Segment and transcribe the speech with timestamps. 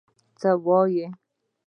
[0.39, 1.05] _څه وايي؟